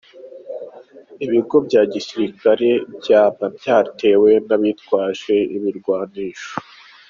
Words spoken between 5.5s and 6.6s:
ibigwanisho.